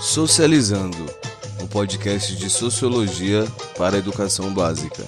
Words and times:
Socializando, 0.00 0.96
o 1.60 1.64
um 1.64 1.68
podcast 1.68 2.34
de 2.34 2.48
sociologia 2.48 3.44
para 3.76 3.96
a 3.96 3.98
educação 3.98 4.52
básica. 4.54 5.02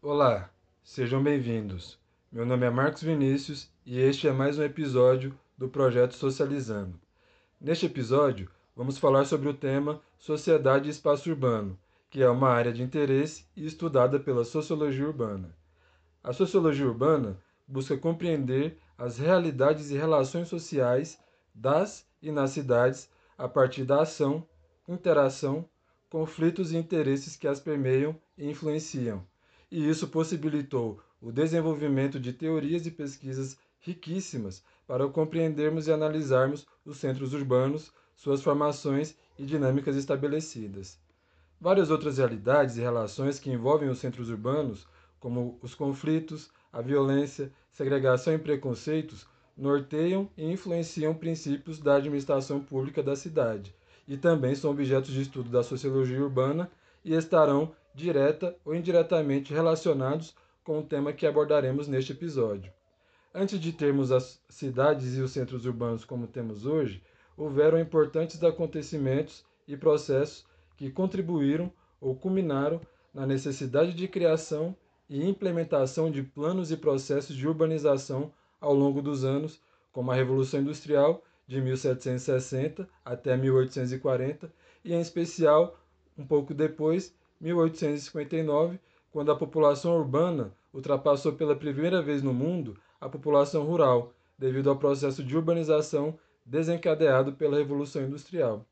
Olá, 0.00 0.48
sejam 0.80 1.20
bem-vindos. 1.20 1.98
Meu 2.30 2.46
nome 2.46 2.64
é 2.64 2.70
Marcos 2.70 3.02
Vinícius 3.02 3.68
e 3.84 3.98
este 3.98 4.28
é 4.28 4.32
mais 4.32 4.60
um 4.60 4.62
episódio 4.62 5.36
do 5.58 5.68
projeto 5.68 6.14
Socializando. 6.14 7.00
Neste 7.60 7.86
episódio, 7.86 8.48
vamos 8.76 8.96
falar 8.96 9.24
sobre 9.24 9.48
o 9.48 9.54
tema 9.54 10.00
Sociedade 10.16 10.86
e 10.86 10.92
Espaço 10.92 11.30
Urbano, 11.30 11.76
que 12.08 12.22
é 12.22 12.28
uma 12.28 12.48
área 12.48 12.72
de 12.72 12.80
interesse 12.80 13.44
e 13.56 13.66
estudada 13.66 14.20
pela 14.20 14.44
sociologia 14.44 15.04
urbana. 15.04 15.52
A 16.22 16.32
sociologia 16.32 16.86
urbana 16.86 17.36
busca 17.66 17.96
compreender 17.96 18.78
as 18.96 19.18
realidades 19.18 19.90
e 19.90 19.96
relações 19.96 20.46
sociais 20.46 21.18
das 21.52 22.06
e 22.22 22.30
nas 22.30 22.50
cidades 22.50 23.10
a 23.36 23.48
partir 23.48 23.84
da 23.84 24.02
ação, 24.02 24.46
interação, 24.88 25.68
conflitos 26.08 26.72
e 26.72 26.76
interesses 26.76 27.36
que 27.36 27.48
as 27.48 27.58
permeiam 27.58 28.16
e 28.38 28.48
influenciam. 28.48 29.26
E 29.70 29.88
isso 29.88 30.08
possibilitou 30.08 31.00
o 31.20 31.32
desenvolvimento 31.32 32.20
de 32.20 32.32
teorias 32.32 32.86
e 32.86 32.90
pesquisas 32.90 33.56
riquíssimas 33.80 34.62
para 34.86 35.08
compreendermos 35.08 35.88
e 35.88 35.92
analisarmos 35.92 36.66
os 36.84 36.98
centros 36.98 37.32
urbanos, 37.32 37.92
suas 38.14 38.42
formações 38.42 39.16
e 39.38 39.44
dinâmicas 39.44 39.96
estabelecidas. 39.96 40.98
Várias 41.60 41.90
outras 41.90 42.18
realidades 42.18 42.76
e 42.76 42.80
relações 42.80 43.38
que 43.38 43.50
envolvem 43.50 43.88
os 43.88 43.98
centros 43.98 44.28
urbanos, 44.28 44.86
como 45.18 45.58
os 45.62 45.74
conflitos, 45.74 46.50
a 46.72 46.80
violência, 46.80 47.52
segregação 47.70 48.34
e 48.34 48.38
preconceitos, 48.38 49.26
norteiam 49.56 50.28
e 50.36 50.50
influenciam 50.50 51.14
princípios 51.14 51.78
da 51.78 51.96
administração 51.96 52.60
pública 52.60 53.02
da 53.02 53.14
cidade 53.14 53.74
e 54.06 54.16
também 54.16 54.54
são 54.54 54.70
objetos 54.70 55.10
de 55.10 55.22
estudo 55.22 55.50
da 55.50 55.62
sociologia 55.62 56.20
urbana 56.22 56.70
e 57.04 57.14
estarão 57.14 57.74
direta 57.94 58.56
ou 58.64 58.74
indiretamente 58.74 59.52
relacionados 59.52 60.34
com 60.64 60.78
o 60.78 60.82
tema 60.82 61.12
que 61.12 61.26
abordaremos 61.26 61.88
neste 61.88 62.12
episódio. 62.12 62.72
Antes 63.34 63.58
de 63.58 63.72
termos 63.72 64.12
as 64.12 64.40
cidades 64.48 65.16
e 65.16 65.20
os 65.20 65.32
centros 65.32 65.64
urbanos 65.64 66.04
como 66.04 66.26
temos 66.26 66.66
hoje, 66.66 67.02
houveram 67.36 67.78
importantes 67.78 68.42
acontecimentos 68.42 69.44
e 69.66 69.76
processos 69.76 70.44
que 70.76 70.90
contribuíram 70.90 71.72
ou 72.00 72.14
culminaram 72.14 72.80
na 73.12 73.26
necessidade 73.26 73.94
de 73.94 74.08
criação 74.08 74.76
e 75.08 75.26
implementação 75.26 76.10
de 76.10 76.22
planos 76.22 76.70
e 76.70 76.76
processos 76.76 77.36
de 77.36 77.46
urbanização 77.46 78.32
ao 78.62 78.72
longo 78.72 79.02
dos 79.02 79.24
anos, 79.24 79.60
como 79.92 80.10
a 80.10 80.14
Revolução 80.14 80.60
Industrial 80.60 81.22
de 81.46 81.60
1760 81.60 82.88
até 83.04 83.36
1840 83.36 84.50
e, 84.84 84.94
em 84.94 85.00
especial, 85.00 85.78
um 86.16 86.24
pouco 86.24 86.54
depois, 86.54 87.14
1859, 87.40 88.78
quando 89.10 89.30
a 89.32 89.36
população 89.36 89.96
urbana 89.98 90.54
ultrapassou 90.72 91.32
pela 91.32 91.56
primeira 91.56 92.00
vez 92.00 92.22
no 92.22 92.32
mundo 92.32 92.78
a 93.00 93.08
população 93.08 93.64
rural, 93.64 94.14
devido 94.38 94.70
ao 94.70 94.76
processo 94.76 95.22
de 95.22 95.36
urbanização 95.36 96.18
desencadeado 96.46 97.32
pela 97.32 97.58
Revolução 97.58 98.02
Industrial. 98.02 98.64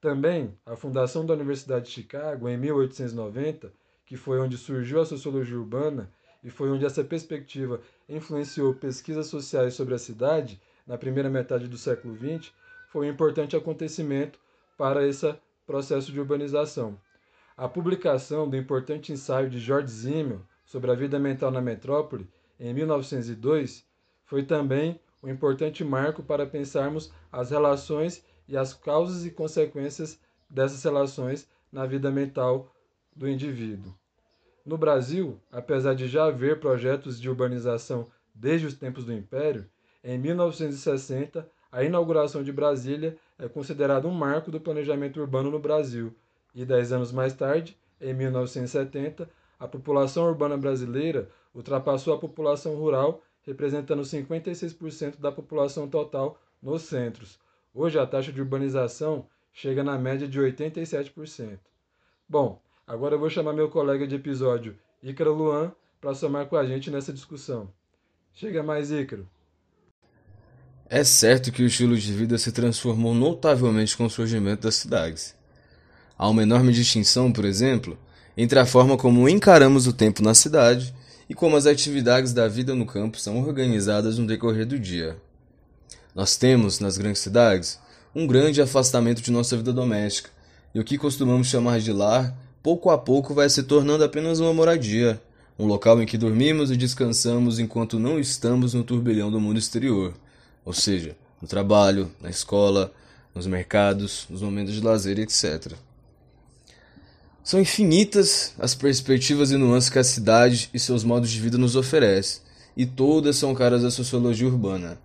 Também 0.00 0.54
a 0.66 0.74
fundação 0.74 1.24
da 1.24 1.34
Universidade 1.34 1.86
de 1.86 1.92
Chicago, 1.92 2.48
em 2.48 2.56
1890, 2.56 3.72
que 4.04 4.16
foi 4.16 4.40
onde 4.40 4.56
surgiu 4.58 5.00
a 5.00 5.06
sociologia 5.06 5.56
urbana 5.56 6.10
e 6.44 6.50
foi 6.50 6.70
onde 6.70 6.84
essa 6.84 7.02
perspectiva 7.02 7.80
influenciou 8.06 8.74
pesquisas 8.74 9.26
sociais 9.26 9.72
sobre 9.72 9.94
a 9.94 9.98
cidade 9.98 10.60
na 10.86 10.98
primeira 10.98 11.30
metade 11.30 11.66
do 11.66 11.78
século 11.78 12.14
XX, 12.14 12.52
foi 12.88 13.06
um 13.06 13.10
importante 13.10 13.56
acontecimento 13.56 14.38
para 14.76 15.06
esse 15.06 15.34
processo 15.66 16.12
de 16.12 16.20
urbanização. 16.20 17.00
A 17.56 17.66
publicação 17.66 18.48
do 18.48 18.56
importante 18.56 19.12
ensaio 19.12 19.48
de 19.48 19.58
George 19.58 19.90
Simmel 19.90 20.42
sobre 20.66 20.90
a 20.90 20.94
vida 20.94 21.18
mental 21.18 21.50
na 21.50 21.62
metrópole, 21.62 22.28
em 22.60 22.74
1902, 22.74 23.84
foi 24.24 24.42
também 24.42 25.00
um 25.22 25.28
importante 25.28 25.82
marco 25.82 26.22
para 26.22 26.46
pensarmos 26.46 27.10
as 27.32 27.50
relações 27.50 28.22
e 28.46 28.56
as 28.56 28.74
causas 28.74 29.24
e 29.24 29.30
consequências 29.30 30.20
dessas 30.50 30.82
relações 30.82 31.48
na 31.72 31.86
vida 31.86 32.10
mental 32.10 32.70
do 33.16 33.26
indivíduo. 33.28 33.94
No 34.64 34.78
Brasil, 34.78 35.38
apesar 35.52 35.94
de 35.94 36.08
já 36.08 36.24
haver 36.24 36.58
projetos 36.58 37.20
de 37.20 37.28
urbanização 37.28 38.06
desde 38.34 38.66
os 38.66 38.74
tempos 38.74 39.04
do 39.04 39.12
Império, 39.12 39.68
em 40.02 40.16
1960, 40.16 41.46
a 41.70 41.84
inauguração 41.84 42.42
de 42.42 42.50
Brasília 42.50 43.16
é 43.38 43.46
considerada 43.46 44.08
um 44.08 44.10
marco 44.10 44.50
do 44.50 44.58
planejamento 44.58 45.20
urbano 45.20 45.50
no 45.50 45.58
Brasil, 45.58 46.14
e 46.54 46.64
dez 46.64 46.92
anos 46.92 47.12
mais 47.12 47.34
tarde, 47.34 47.76
em 48.00 48.14
1970, 48.14 49.28
a 49.58 49.68
população 49.68 50.24
urbana 50.24 50.56
brasileira 50.56 51.28
ultrapassou 51.54 52.14
a 52.14 52.18
população 52.18 52.74
rural, 52.74 53.22
representando 53.42 54.02
56% 54.02 55.18
da 55.18 55.30
população 55.30 55.88
total 55.88 56.38
nos 56.62 56.82
centros. 56.82 57.38
Hoje 57.74 57.98
a 57.98 58.06
taxa 58.06 58.32
de 58.32 58.40
urbanização 58.40 59.26
chega 59.52 59.84
na 59.84 59.98
média 59.98 60.26
de 60.26 60.40
87%. 60.40 61.58
Bom, 62.28 62.62
Agora 62.86 63.14
eu 63.14 63.18
vou 63.18 63.30
chamar 63.30 63.54
meu 63.54 63.70
colega 63.70 64.06
de 64.06 64.14
episódio, 64.14 64.76
Ícaro 65.02 65.32
Luan, 65.32 65.72
para 66.02 66.14
somar 66.14 66.44
com 66.46 66.56
a 66.56 66.66
gente 66.66 66.90
nessa 66.90 67.14
discussão. 67.14 67.70
Chega 68.34 68.62
mais, 68.62 68.90
Ícaro. 68.90 69.26
É 70.86 71.02
certo 71.02 71.50
que 71.50 71.62
o 71.62 71.66
estilo 71.66 71.96
de 71.96 72.12
vida 72.12 72.36
se 72.36 72.52
transformou 72.52 73.14
notavelmente 73.14 73.96
com 73.96 74.04
o 74.04 74.10
surgimento 74.10 74.64
das 74.64 74.74
cidades. 74.74 75.34
Há 76.18 76.28
uma 76.28 76.42
enorme 76.42 76.74
distinção, 76.74 77.32
por 77.32 77.46
exemplo, 77.46 77.96
entre 78.36 78.58
a 78.58 78.66
forma 78.66 78.98
como 78.98 79.30
encaramos 79.30 79.86
o 79.86 79.92
tempo 79.94 80.22
na 80.22 80.34
cidade 80.34 80.94
e 81.26 81.34
como 81.34 81.56
as 81.56 81.64
atividades 81.64 82.34
da 82.34 82.46
vida 82.48 82.74
no 82.74 82.84
campo 82.84 83.18
são 83.18 83.42
organizadas 83.42 84.18
no 84.18 84.26
decorrer 84.26 84.66
do 84.66 84.78
dia. 84.78 85.16
Nós 86.14 86.36
temos, 86.36 86.80
nas 86.80 86.98
grandes 86.98 87.22
cidades, 87.22 87.80
um 88.14 88.26
grande 88.26 88.60
afastamento 88.60 89.22
de 89.22 89.32
nossa 89.32 89.56
vida 89.56 89.72
doméstica, 89.72 90.28
e 90.74 90.80
o 90.80 90.84
que 90.84 90.98
costumamos 90.98 91.46
chamar 91.46 91.80
de 91.80 91.90
lar 91.90 92.43
pouco 92.64 92.88
a 92.88 92.96
pouco 92.96 93.34
vai 93.34 93.50
se 93.50 93.62
tornando 93.62 94.02
apenas 94.02 94.40
uma 94.40 94.54
moradia, 94.54 95.20
um 95.58 95.66
local 95.66 96.00
em 96.02 96.06
que 96.06 96.16
dormimos 96.16 96.70
e 96.70 96.78
descansamos 96.78 97.58
enquanto 97.58 97.98
não 97.98 98.18
estamos 98.18 98.72
no 98.72 98.82
turbilhão 98.82 99.30
do 99.30 99.38
mundo 99.38 99.58
exterior, 99.58 100.14
ou 100.64 100.72
seja, 100.72 101.14
no 101.42 101.46
trabalho, 101.46 102.10
na 102.22 102.30
escola, 102.30 102.90
nos 103.34 103.46
mercados, 103.46 104.26
nos 104.30 104.40
momentos 104.40 104.72
de 104.72 104.80
lazer, 104.80 105.18
etc. 105.18 105.74
São 107.44 107.60
infinitas 107.60 108.54
as 108.58 108.74
perspectivas 108.74 109.50
e 109.50 109.58
nuances 109.58 109.90
que 109.90 109.98
a 109.98 110.04
cidade 110.04 110.70
e 110.72 110.78
seus 110.78 111.04
modos 111.04 111.28
de 111.28 111.38
vida 111.38 111.58
nos 111.58 111.76
oferece, 111.76 112.40
e 112.74 112.86
todas 112.86 113.36
são 113.36 113.54
caras 113.54 113.82
da 113.82 113.90
sociologia 113.90 114.48
urbana. 114.48 114.98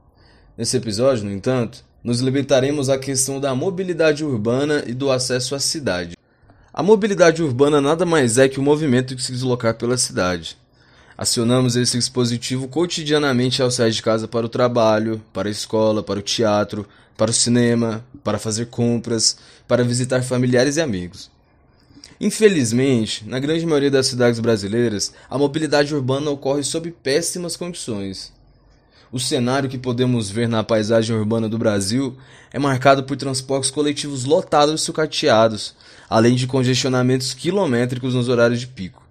Nesse 0.58 0.78
episódio, 0.78 1.26
no 1.26 1.32
entanto, 1.32 1.84
nos 2.02 2.22
limitaremos 2.22 2.90
à 2.90 2.98
questão 2.98 3.38
da 3.38 3.54
mobilidade 3.54 4.24
urbana 4.24 4.82
e 4.88 4.94
do 4.94 5.12
acesso 5.12 5.56
à 5.56 5.60
cidade. 5.60 6.19
A 6.72 6.84
mobilidade 6.84 7.42
urbana 7.42 7.82
nada 7.82 8.06
mais 8.06 8.38
é 8.38 8.48
que 8.48 8.60
o 8.60 8.64
movimento 8.64 9.16
de 9.16 9.24
se 9.24 9.32
deslocar 9.32 9.74
pela 9.74 9.98
cidade. 9.98 10.56
Acionamos 11.18 11.76
esse 11.76 11.98
dispositivo 11.98 12.68
cotidianamente 12.68 13.62
ao 13.62 13.72
sair 13.72 13.92
de 13.92 14.04
casa 14.04 14.28
para 14.28 14.46
o 14.46 14.50
trabalho, 14.50 15.20
para 15.34 15.50
a 15.50 15.52
escola, 15.52 16.04
para 16.04 16.20
o 16.20 16.22
teatro, 16.22 16.88
para 17.18 17.32
o 17.32 17.34
cinema, 17.34 18.06
para 18.24 18.38
fazer 18.38 18.68
compras, 18.68 19.38
para 19.68 19.84
visitar 19.84 20.22
familiares 20.22 20.78
e 20.78 20.82
amigos. 20.82 21.32
Infelizmente, 22.22 23.28
na 23.28 23.40
grande 23.40 23.66
maioria 23.66 23.90
das 23.90 24.08
cidades 24.08 24.40
brasileiras, 24.40 25.12
a 25.28 25.38
mobilidade 25.38 25.96
urbana 25.96 26.30
ocorre 26.30 26.64
sob 26.64 26.92
péssimas 26.92 27.58
condições. 27.58 28.32
O 29.12 29.20
cenário 29.20 29.68
que 29.68 29.78
podemos 29.78 30.30
ver 30.30 30.48
na 30.48 30.64
paisagem 30.64 31.16
urbana 31.16 31.50
do 31.50 31.58
Brasil 31.58 32.16
é 32.54 32.60
marcado 32.60 33.04
por 33.04 33.18
transportes 33.18 33.72
coletivos 33.72 34.24
lotados 34.24 34.82
e 34.82 34.84
sucateados, 34.84 35.76
além 36.08 36.36
de 36.36 36.46
congestionamentos 36.46 37.34
quilométricos 37.34 38.14
nos 38.14 38.30
horários 38.30 38.60
de 38.60 38.68
pico. 38.68 39.02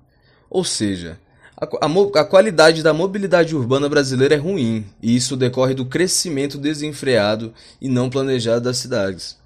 Ou 0.49 0.63
seja, 0.63 1.19
a, 1.57 1.65
a, 1.65 2.21
a, 2.21 2.25
qualidade 2.25 2.81
da 2.81 2.95
mobilidade 2.95 3.57
urbana 3.57 3.89
brasileira 3.89 4.37
é 4.37 4.39
ruim, 4.39 4.87
e 5.03 5.17
isso 5.17 5.37
decorre 5.37 5.75
do 5.75 5.85
crescimento 5.85 6.59
desenfreado 6.59 7.53
e 7.81 7.89
não 7.89 8.09
planejado 8.09 8.61
das 8.61 8.79
cidades. 8.79 9.37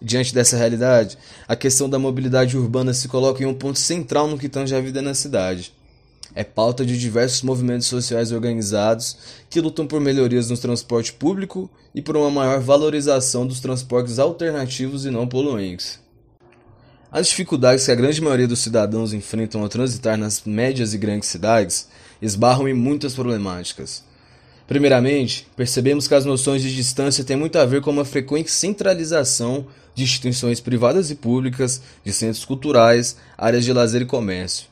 Diante 0.00 0.34
dessa 0.34 0.58
realidade, 0.58 1.16
a 1.48 1.56
questão 1.56 1.88
da 1.88 1.98
mobilidade 1.98 2.56
urbana 2.56 2.92
se 2.92 3.08
coloca 3.08 3.42
em 3.42 3.46
um 3.46 3.54
ponto 3.54 3.78
central 3.78 4.28
no 4.28 4.38
que 4.38 4.48
tange 4.48 4.74
a 4.74 4.80
vida 4.80 5.00
na 5.00 5.14
cidade 5.14 5.72
é 6.34 6.44
pauta 6.44 6.84
de 6.84 6.98
diversos 6.98 7.42
movimentos 7.42 7.86
sociais 7.86 8.32
organizados 8.32 9.16
que 9.48 9.60
lutam 9.60 9.86
por 9.86 10.00
melhorias 10.00 10.48
no 10.48 10.56
transporte 10.56 11.12
público 11.12 11.70
e 11.94 12.00
por 12.00 12.16
uma 12.16 12.30
maior 12.30 12.60
valorização 12.60 13.46
dos 13.46 13.60
transportes 13.60 14.18
alternativos 14.18 15.04
e 15.04 15.10
não 15.10 15.26
poluentes. 15.26 15.98
As 17.12 17.26
dificuldades 17.26 17.84
que 17.84 17.90
a 17.90 17.96
grande 17.96 18.20
maioria 18.20 18.46
dos 18.46 18.60
cidadãos 18.60 19.12
enfrentam 19.12 19.62
ao 19.62 19.68
transitar 19.68 20.16
nas 20.16 20.44
médias 20.44 20.94
e 20.94 20.98
grandes 20.98 21.28
cidades 21.28 21.88
esbarram 22.22 22.68
em 22.68 22.74
muitas 22.74 23.14
problemáticas. 23.14 24.04
Primeiramente, 24.68 25.48
percebemos 25.56 26.06
que 26.06 26.14
as 26.14 26.24
noções 26.24 26.62
de 26.62 26.72
distância 26.72 27.24
têm 27.24 27.36
muito 27.36 27.58
a 27.58 27.66
ver 27.66 27.80
com 27.80 27.90
uma 27.90 28.04
frequente 28.04 28.52
centralização 28.52 29.66
de 29.96 30.04
instituições 30.04 30.60
privadas 30.60 31.10
e 31.10 31.16
públicas, 31.16 31.82
de 32.04 32.12
centros 32.12 32.44
culturais, 32.44 33.16
áreas 33.36 33.64
de 33.64 33.72
lazer 33.72 34.02
e 34.02 34.06
comércio. 34.06 34.69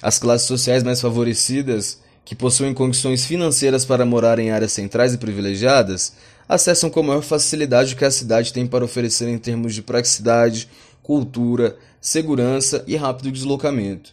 As 0.00 0.18
classes 0.18 0.46
sociais 0.46 0.82
mais 0.82 1.00
favorecidas, 1.00 1.98
que 2.24 2.34
possuem 2.34 2.72
condições 2.72 3.24
financeiras 3.24 3.84
para 3.84 4.06
morar 4.06 4.38
em 4.38 4.50
áreas 4.50 4.72
centrais 4.72 5.12
e 5.12 5.18
privilegiadas, 5.18 6.12
acessam 6.48 6.88
com 6.88 7.02
maior 7.02 7.22
facilidade 7.22 7.94
o 7.94 7.96
que 7.96 8.04
a 8.04 8.10
cidade 8.10 8.52
tem 8.52 8.66
para 8.66 8.84
oferecer 8.84 9.28
em 9.28 9.38
termos 9.38 9.74
de 9.74 9.82
praticidade, 9.82 10.68
cultura, 11.02 11.76
segurança 12.00 12.84
e 12.86 12.94
rápido 12.94 13.32
deslocamento. 13.32 14.12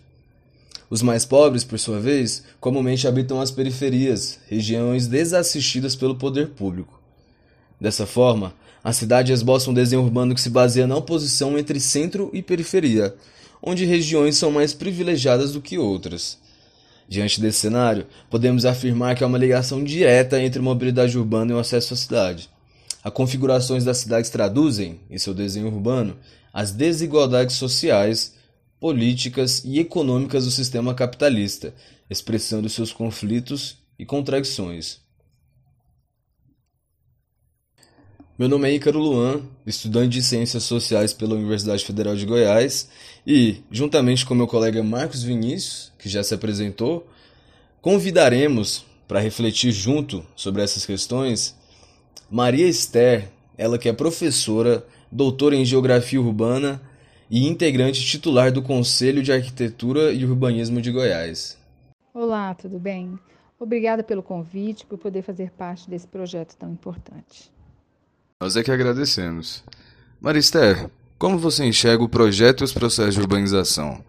Os 0.90 1.02
mais 1.02 1.26
pobres, 1.26 1.64
por 1.64 1.78
sua 1.78 2.00
vez, 2.00 2.44
comumente 2.60 3.08
habitam 3.08 3.40
as 3.40 3.52
periferias, 3.52 4.40
regiões 4.48 5.08
desassistidas 5.08 5.96
pelo 5.96 6.16
poder 6.16 6.50
público. 6.50 7.00
Dessa 7.80 8.06
forma, 8.06 8.54
a 8.84 8.94
cidade 8.94 9.34
esboça 9.34 9.70
um 9.70 9.74
desenho 9.74 10.02
urbano 10.04 10.34
que 10.34 10.42
se 10.42 10.50
baseia 10.50 10.88
na 10.88 10.96
oposição 10.96 11.58
entre 11.58 11.80
centro 11.80 12.30
e 12.34 12.42
periferia, 12.42 13.16
onde 13.66 13.84
regiões 13.84 14.38
são 14.38 14.52
mais 14.52 14.74
privilegiadas 14.74 15.52
do 15.52 15.62
que 15.62 15.80
outras. 15.80 16.38
Diante 17.10 17.42
desse 17.42 17.60
cenário, 17.60 18.06
podemos 18.30 18.64
afirmar 18.64 19.16
que 19.16 19.24
há 19.24 19.28
uma 19.28 19.38
ligação 19.38 19.84
direta 19.84 20.40
entre 20.40 20.62
mobilidade 20.62 21.18
urbana 21.18 21.52
e 21.52 21.56
o 21.56 21.60
acesso 21.60 21.96
à 21.96 21.98
cidade. 21.98 22.50
As 23.04 23.12
configurações 23.12 23.84
das 23.84 23.98
cidades 23.98 24.30
traduzem, 24.30 25.00
em 25.10 25.18
seu 25.18 25.34
desenho 25.34 25.68
urbano, 25.68 26.16
as 26.54 26.72
desigualdades 26.72 27.56
sociais, 27.56 28.36
políticas 28.80 29.64
e 29.66 29.80
econômicas 29.80 30.46
do 30.46 30.52
sistema 30.52 30.94
capitalista, 30.94 31.74
expressando 32.10 32.70
seus 32.70 32.92
conflitos 32.92 33.78
e 33.98 34.06
contradições. 34.06 35.05
Meu 38.38 38.50
nome 38.50 38.70
é 38.70 38.74
Ícaro 38.74 39.00
Luan, 39.00 39.44
estudante 39.66 40.10
de 40.10 40.22
Ciências 40.22 40.64
Sociais 40.64 41.14
pela 41.14 41.36
Universidade 41.36 41.86
Federal 41.86 42.18
de 42.18 42.26
Goiás 42.26 42.90
e, 43.26 43.64
juntamente 43.72 44.26
com 44.26 44.36
meu 44.36 44.46
colega 44.46 44.84
Marcos 44.84 45.24
Vinícius, 45.24 45.94
que 45.98 46.10
já 46.10 46.22
se 46.22 46.34
apresentou, 46.34 47.08
convidaremos 47.82 48.86
para 49.08 49.22
refletir 49.22 49.72
junto 49.72 50.22
sobre 50.36 50.62
essas 50.62 50.86
questões 50.86 51.56
Maria 52.30 52.68
Esther, 52.68 53.30
ela 53.58 53.78
que 53.78 53.88
é 53.88 53.94
professora, 53.94 54.86
doutora 55.10 55.56
em 55.56 55.64
Geografia 55.64 56.20
Urbana 56.20 56.82
e 57.32 57.48
integrante 57.48 58.06
titular 58.06 58.52
do 58.52 58.62
Conselho 58.62 59.24
de 59.24 59.32
Arquitetura 59.32 60.12
e 60.12 60.26
Urbanismo 60.26 60.82
de 60.82 60.92
Goiás. 60.92 61.58
Olá, 62.14 62.54
tudo 62.54 62.80
bem? 62.80 63.18
Obrigada 63.58 64.04
pelo 64.04 64.22
convite, 64.22 64.86
por 64.86 64.98
poder 64.98 65.22
fazer 65.22 65.52
parte 65.52 65.90
desse 65.90 66.06
projeto 66.06 66.58
tão 66.58 66.70
importante. 66.70 67.56
Nós 68.42 68.58
é 68.58 68.64
que 68.64 68.70
agradecemos. 68.70 69.64
Marister, 70.20 70.90
como 71.18 71.38
você 71.38 71.64
enxerga 71.64 72.04
o 72.04 72.10
projeto 72.10 72.62
e 72.62 72.64
os 72.66 72.74
processos 72.74 73.16
de 73.16 73.22
urbanização? 73.22 74.04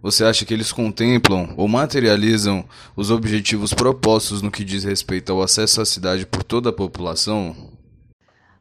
Você 0.00 0.24
acha 0.24 0.46
que 0.46 0.54
eles 0.54 0.72
contemplam 0.72 1.52
ou 1.54 1.68
materializam 1.68 2.64
os 2.96 3.10
objetivos 3.10 3.74
propostos 3.74 4.40
no 4.40 4.50
que 4.50 4.64
diz 4.64 4.84
respeito 4.84 5.30
ao 5.30 5.42
acesso 5.42 5.82
à 5.82 5.84
cidade 5.84 6.24
por 6.24 6.42
toda 6.42 6.70
a 6.70 6.72
população? 6.72 7.54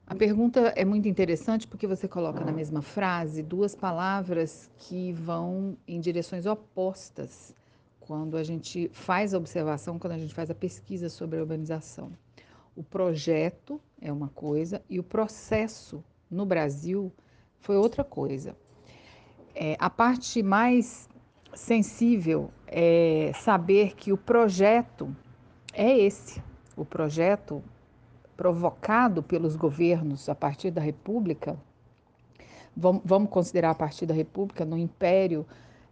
A 0.05 0.13
pergunta 0.13 0.73
é 0.75 0.83
muito 0.83 1.07
interessante 1.07 1.65
porque 1.65 1.87
você 1.87 2.05
coloca 2.05 2.43
na 2.43 2.51
mesma 2.51 2.81
frase 2.81 3.41
duas 3.41 3.73
palavras 3.73 4.69
que 4.77 5.13
vão 5.13 5.77
em 5.87 6.01
direções 6.01 6.45
opostas 6.45 7.55
quando 8.01 8.35
a 8.35 8.43
gente 8.43 8.91
faz 8.91 9.33
a 9.33 9.37
observação, 9.37 9.97
quando 9.97 10.13
a 10.13 10.19
gente 10.19 10.33
faz 10.33 10.49
a 10.49 10.55
pesquisa 10.55 11.07
sobre 11.07 11.39
a 11.39 11.41
urbanização. 11.43 12.11
O 12.77 12.83
projeto 12.83 13.81
é 13.99 14.13
uma 14.13 14.27
coisa 14.27 14.83
e 14.87 14.99
o 14.99 15.03
processo 15.03 16.03
no 16.29 16.45
Brasil 16.45 17.11
foi 17.59 17.75
outra 17.75 18.03
coisa. 18.03 18.55
É, 19.55 19.75
a 19.79 19.89
parte 19.89 20.43
mais 20.43 21.09
sensível 21.55 22.51
é 22.67 23.31
saber 23.33 23.95
que 23.95 24.13
o 24.13 24.17
projeto 24.17 25.11
é 25.73 25.97
esse, 25.97 26.39
o 26.75 26.85
projeto 26.85 27.63
provocado 28.37 29.23
pelos 29.23 29.55
governos 29.55 30.29
a 30.29 30.35
partir 30.35 30.69
da 30.69 30.79
República, 30.79 31.57
vamos 32.75 33.31
considerar 33.31 33.71
a 33.71 33.75
partir 33.75 34.05
da 34.05 34.13
República, 34.13 34.63
no 34.63 34.77
Império, 34.77 35.47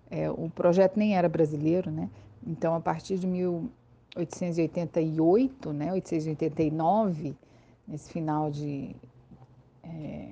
é, 0.07 0.29
o 0.29 0.51
projeto 0.51 0.97
nem 0.97 1.17
era 1.17 1.27
brasileiro, 1.27 1.89
né? 1.89 2.11
Então, 2.45 2.75
a 2.75 2.79
partir 2.79 3.17
de 3.17 3.25
1888, 4.15 5.73
né, 5.73 5.85
1889, 5.85 7.35
nesse 7.87 8.11
final 8.11 8.49
de 8.49 8.95
é, 9.83 10.29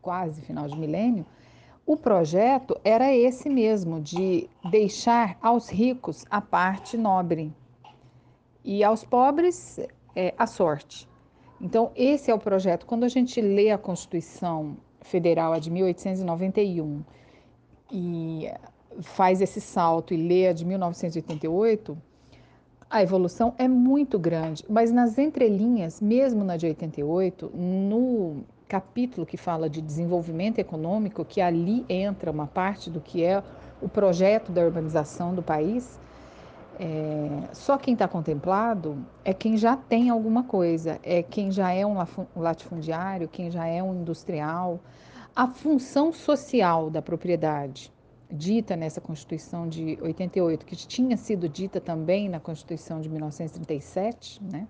quase 0.00 0.40
final 0.40 0.66
de 0.66 0.76
milênio, 0.78 1.26
o 1.86 1.96
projeto 1.96 2.78
era 2.84 3.14
esse 3.14 3.48
mesmo, 3.48 4.00
de 4.00 4.48
deixar 4.70 5.38
aos 5.40 5.68
ricos 5.68 6.24
a 6.30 6.40
parte 6.40 6.96
nobre 6.96 7.52
e 8.64 8.84
aos 8.84 9.04
pobres 9.04 9.80
é, 10.14 10.34
a 10.36 10.46
sorte. 10.46 11.08
Então, 11.60 11.90
esse 11.96 12.30
é 12.30 12.34
o 12.34 12.38
projeto. 12.38 12.86
Quando 12.86 13.04
a 13.04 13.08
gente 13.08 13.40
lê 13.40 13.70
a 13.70 13.78
Constituição 13.78 14.76
Federal 15.00 15.52
a 15.52 15.58
de 15.58 15.70
1891 15.70 17.02
e 17.90 18.50
faz 19.00 19.40
esse 19.40 19.60
salto 19.60 20.12
e 20.12 20.16
lê 20.16 20.48
a 20.48 20.52
de 20.52 20.64
1988, 20.64 21.96
a 22.90 23.02
evolução 23.02 23.54
é 23.58 23.68
muito 23.68 24.18
grande, 24.18 24.64
mas 24.68 24.90
nas 24.90 25.18
entrelinhas, 25.18 26.00
mesmo 26.00 26.42
na 26.42 26.56
de 26.56 26.66
88, 26.66 27.50
no 27.54 28.44
capítulo 28.66 29.26
que 29.26 29.36
fala 29.36 29.68
de 29.68 29.80
desenvolvimento 29.82 30.58
econômico, 30.58 31.24
que 31.24 31.40
ali 31.40 31.84
entra 31.88 32.30
uma 32.30 32.46
parte 32.46 32.88
do 32.88 33.00
que 33.00 33.22
é 33.22 33.42
o 33.80 33.88
projeto 33.88 34.50
da 34.52 34.62
urbanização 34.62 35.34
do 35.34 35.42
país, 35.42 35.98
é, 36.80 37.48
só 37.52 37.76
quem 37.76 37.94
está 37.94 38.06
contemplado 38.06 38.96
é 39.24 39.34
quem 39.34 39.56
já 39.56 39.76
tem 39.76 40.10
alguma 40.10 40.44
coisa, 40.44 40.98
é 41.02 41.22
quem 41.22 41.50
já 41.50 41.72
é 41.72 41.84
um 41.84 41.96
latifundiário, 42.36 43.28
quem 43.28 43.50
já 43.50 43.66
é 43.66 43.82
um 43.82 44.00
industrial. 44.00 44.80
A 45.34 45.46
função 45.48 46.12
social 46.12 46.88
da 46.88 47.02
propriedade 47.02 47.92
dita 48.30 48.76
nessa 48.76 49.00
Constituição 49.00 49.68
de 49.68 49.98
88, 50.00 50.66
que 50.66 50.76
tinha 50.76 51.16
sido 51.16 51.48
dita 51.48 51.80
também 51.80 52.28
na 52.28 52.38
Constituição 52.38 53.00
de 53.00 53.08
1937, 53.08 54.42
né? 54.44 54.68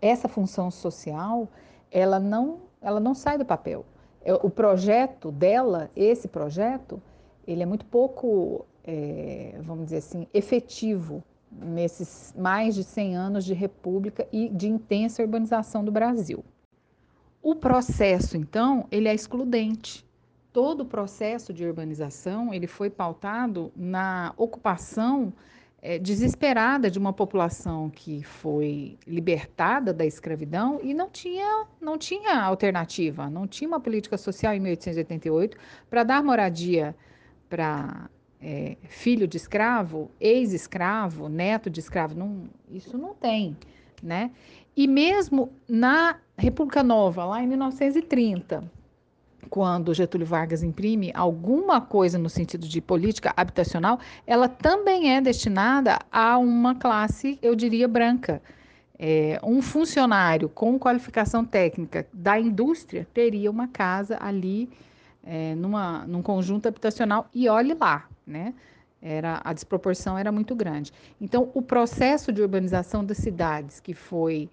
Essa 0.00 0.28
função 0.28 0.70
social, 0.70 1.48
ela 1.90 2.18
não, 2.18 2.60
ela 2.80 2.98
não 2.98 3.14
sai 3.14 3.38
do 3.38 3.44
papel. 3.44 3.84
É, 4.22 4.34
o 4.34 4.50
projeto 4.50 5.30
dela, 5.30 5.90
esse 5.94 6.26
projeto, 6.26 7.00
ele 7.46 7.62
é 7.62 7.66
muito 7.66 7.84
pouco, 7.86 8.66
é, 8.84 9.54
vamos 9.62 9.84
dizer 9.84 9.98
assim, 9.98 10.26
efetivo 10.32 11.22
nesses 11.52 12.32
mais 12.36 12.74
de 12.74 12.84
100 12.84 13.16
anos 13.16 13.44
de 13.44 13.54
república 13.54 14.26
e 14.32 14.48
de 14.48 14.68
intensa 14.68 15.22
urbanização 15.22 15.84
do 15.84 15.92
Brasil. 15.92 16.44
O 17.42 17.54
processo, 17.54 18.36
então, 18.36 18.86
ele 18.90 19.08
é 19.08 19.14
excludente 19.14 20.04
todo 20.52 20.82
o 20.82 20.84
processo 20.84 21.52
de 21.52 21.64
urbanização 21.64 22.52
ele 22.52 22.66
foi 22.66 22.90
pautado 22.90 23.72
na 23.76 24.32
ocupação 24.36 25.32
é, 25.82 25.98
desesperada 25.98 26.90
de 26.90 26.98
uma 26.98 27.12
população 27.12 27.88
que 27.88 28.22
foi 28.22 28.98
libertada 29.06 29.92
da 29.92 30.04
escravidão 30.04 30.78
e 30.82 30.92
não 30.92 31.08
tinha, 31.08 31.66
não 31.80 31.96
tinha 31.96 32.42
alternativa, 32.42 33.30
não 33.30 33.46
tinha 33.46 33.68
uma 33.68 33.80
política 33.80 34.18
social 34.18 34.54
em 34.54 34.60
1888 34.60 35.56
para 35.88 36.04
dar 36.04 36.22
moradia 36.22 36.94
para 37.48 38.10
é, 38.40 38.76
filho 38.88 39.26
de 39.26 39.36
escravo, 39.36 40.10
ex-escravo, 40.20 41.28
neto 41.28 41.70
de 41.70 41.80
escravo, 41.80 42.14
não, 42.14 42.44
isso 42.70 42.96
não 42.96 43.14
tem, 43.14 43.56
né? 44.02 44.30
E 44.76 44.86
mesmo 44.86 45.52
na 45.68 46.18
República 46.36 46.82
Nova, 46.82 47.24
lá 47.24 47.42
em 47.42 47.46
1930, 47.46 48.64
quando 49.48 49.94
Getúlio 49.94 50.26
Vargas 50.26 50.62
imprime 50.62 51.10
alguma 51.14 51.80
coisa 51.80 52.18
no 52.18 52.28
sentido 52.28 52.68
de 52.68 52.80
política 52.80 53.32
habitacional, 53.36 53.98
ela 54.26 54.48
também 54.48 55.14
é 55.14 55.20
destinada 55.20 55.98
a 56.10 56.38
uma 56.38 56.74
classe, 56.74 57.38
eu 57.40 57.54
diria, 57.54 57.88
branca. 57.88 58.42
É, 58.98 59.40
um 59.42 59.62
funcionário 59.62 60.48
com 60.48 60.78
qualificação 60.78 61.42
técnica 61.42 62.06
da 62.12 62.38
indústria 62.38 63.08
teria 63.14 63.50
uma 63.50 63.66
casa 63.66 64.18
ali 64.20 64.68
é, 65.24 65.54
numa, 65.54 66.04
num 66.06 66.20
conjunto 66.20 66.68
habitacional 66.68 67.26
e 67.34 67.48
olhe 67.48 67.74
lá, 67.74 68.06
né? 68.26 68.52
Era, 69.02 69.40
a 69.42 69.54
desproporção 69.54 70.18
era 70.18 70.30
muito 70.30 70.54
grande. 70.54 70.92
Então, 71.18 71.50
o 71.54 71.62
processo 71.62 72.30
de 72.30 72.42
urbanização 72.42 73.02
das 73.02 73.16
cidades, 73.16 73.80
que 73.80 73.94
foi 73.94 74.50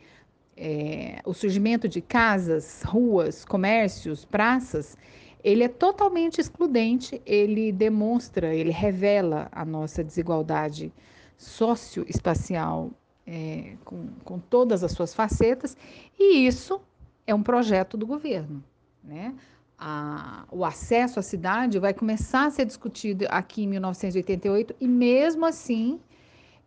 é, 0.57 1.21
o 1.23 1.33
surgimento 1.33 1.87
de 1.87 2.01
casas, 2.01 2.81
ruas, 2.83 3.45
comércios, 3.45 4.25
praças, 4.25 4.97
ele 5.43 5.63
é 5.63 5.67
totalmente 5.67 6.41
excludente, 6.41 7.21
ele 7.25 7.71
demonstra, 7.71 8.53
ele 8.53 8.71
revela 8.71 9.47
a 9.51 9.63
nossa 9.63 10.03
desigualdade 10.03 10.91
socioespacial 11.37 12.91
é, 13.25 13.75
com, 13.85 14.07
com 14.23 14.39
todas 14.39 14.83
as 14.83 14.91
suas 14.91 15.13
facetas, 15.13 15.77
e 16.17 16.47
isso 16.47 16.81
é 17.27 17.35
um 17.35 17.43
projeto 17.43 17.95
do 17.95 18.07
governo. 18.07 18.63
Né? 19.03 19.35
A, 19.77 20.45
o 20.51 20.65
acesso 20.65 21.19
à 21.19 21.21
cidade 21.21 21.77
vai 21.77 21.93
começar 21.93 22.47
a 22.47 22.49
ser 22.49 22.65
discutido 22.65 23.25
aqui 23.29 23.63
em 23.63 23.67
1988, 23.67 24.75
e 24.81 24.87
mesmo 24.87 25.45
assim, 25.45 25.99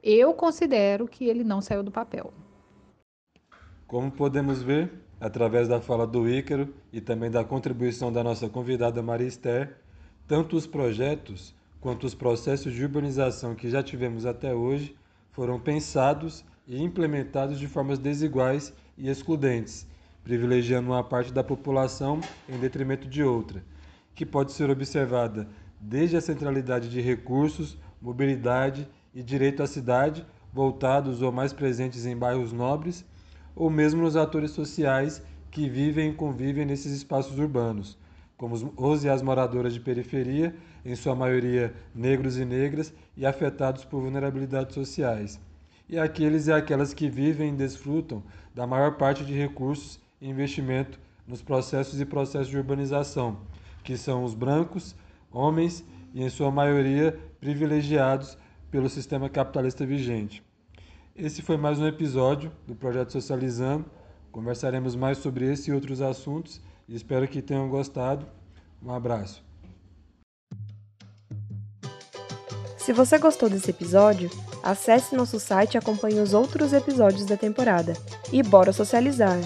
eu 0.00 0.32
considero 0.32 1.08
que 1.08 1.24
ele 1.24 1.42
não 1.42 1.60
saiu 1.60 1.82
do 1.82 1.90
papel. 1.90 2.32
Como 3.90 4.08
podemos 4.08 4.62
ver, 4.62 4.88
através 5.20 5.66
da 5.66 5.80
fala 5.80 6.06
do 6.06 6.30
Ícaro 6.30 6.72
e 6.92 7.00
também 7.00 7.28
da 7.28 7.42
contribuição 7.42 8.12
da 8.12 8.22
nossa 8.22 8.48
convidada 8.48 9.02
Maria 9.02 9.26
Esther, 9.26 9.78
tanto 10.28 10.54
os 10.54 10.64
projetos 10.64 11.52
quanto 11.80 12.06
os 12.06 12.14
processos 12.14 12.72
de 12.72 12.84
urbanização 12.84 13.52
que 13.52 13.68
já 13.68 13.82
tivemos 13.82 14.24
até 14.24 14.54
hoje 14.54 14.94
foram 15.32 15.58
pensados 15.58 16.44
e 16.68 16.80
implementados 16.80 17.58
de 17.58 17.66
formas 17.66 17.98
desiguais 17.98 18.72
e 18.96 19.08
excludentes, 19.08 19.88
privilegiando 20.22 20.90
uma 20.90 21.02
parte 21.02 21.32
da 21.32 21.42
população 21.42 22.20
em 22.48 22.60
detrimento 22.60 23.08
de 23.08 23.24
outra, 23.24 23.60
que 24.14 24.24
pode 24.24 24.52
ser 24.52 24.70
observada 24.70 25.48
desde 25.80 26.16
a 26.16 26.20
centralidade 26.20 26.88
de 26.88 27.00
recursos, 27.00 27.76
mobilidade 28.00 28.88
e 29.12 29.20
direito 29.20 29.64
à 29.64 29.66
cidade, 29.66 30.24
voltados 30.52 31.22
ou 31.22 31.32
mais 31.32 31.52
presentes 31.52 32.06
em 32.06 32.16
bairros 32.16 32.52
nobres, 32.52 33.04
ou 33.54 33.70
mesmo 33.70 34.02
nos 34.02 34.16
atores 34.16 34.52
sociais 34.52 35.22
que 35.50 35.68
vivem 35.68 36.10
e 36.10 36.14
convivem 36.14 36.64
nesses 36.64 36.92
espaços 36.92 37.38
urbanos, 37.38 37.98
como 38.36 38.54
os 38.76 39.04
e 39.04 39.08
as 39.08 39.20
moradoras 39.20 39.74
de 39.74 39.80
periferia, 39.80 40.54
em 40.84 40.94
sua 40.94 41.14
maioria 41.14 41.74
negros 41.94 42.38
e 42.38 42.44
negras 42.44 42.92
e 43.16 43.26
afetados 43.26 43.84
por 43.84 44.00
vulnerabilidades 44.00 44.74
sociais, 44.74 45.40
e 45.88 45.98
aqueles 45.98 46.46
e 46.46 46.52
aquelas 46.52 46.94
que 46.94 47.10
vivem 47.10 47.52
e 47.52 47.56
desfrutam 47.56 48.22
da 48.54 48.66
maior 48.66 48.96
parte 48.96 49.24
de 49.24 49.34
recursos 49.34 50.00
e 50.20 50.28
investimento 50.28 50.98
nos 51.26 51.42
processos 51.42 52.00
e 52.00 52.04
processos 52.06 52.48
de 52.48 52.56
urbanização, 52.56 53.38
que 53.82 53.96
são 53.96 54.24
os 54.24 54.34
brancos, 54.34 54.94
homens 55.30 55.84
e, 56.14 56.22
em 56.22 56.28
sua 56.28 56.50
maioria, 56.50 57.18
privilegiados 57.40 58.38
pelo 58.70 58.88
sistema 58.88 59.28
capitalista 59.28 59.84
vigente. 59.84 60.42
Esse 61.22 61.42
foi 61.42 61.58
mais 61.58 61.78
um 61.78 61.86
episódio 61.86 62.50
do 62.66 62.74
Projeto 62.74 63.12
Socializando. 63.12 63.84
Conversaremos 64.32 64.96
mais 64.96 65.18
sobre 65.18 65.52
esse 65.52 65.70
e 65.70 65.74
outros 65.74 66.00
assuntos 66.00 66.62
e 66.88 66.96
espero 66.96 67.28
que 67.28 67.42
tenham 67.42 67.68
gostado. 67.68 68.24
Um 68.82 68.90
abraço. 68.90 69.44
Se 72.78 72.94
você 72.94 73.18
gostou 73.18 73.50
desse 73.50 73.70
episódio, 73.70 74.30
acesse 74.62 75.14
nosso 75.14 75.38
site 75.38 75.74
e 75.74 75.78
acompanhe 75.78 76.20
os 76.20 76.32
outros 76.32 76.72
episódios 76.72 77.26
da 77.26 77.36
temporada. 77.36 77.92
E 78.32 78.42
bora 78.42 78.72
socializar! 78.72 79.38